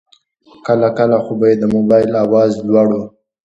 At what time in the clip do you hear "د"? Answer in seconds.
1.61-1.65